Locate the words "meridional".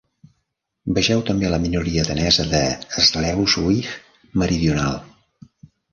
4.45-4.99